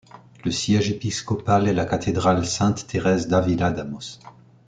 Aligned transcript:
Le 0.43 0.49
siège 0.49 0.89
épiscopal 0.89 1.67
est 1.67 1.75
la 1.75 1.85
cathédrale 1.85 2.43
Sainte-Thérèse-d'Avila 2.43 3.69
d'Amos. 3.69 4.19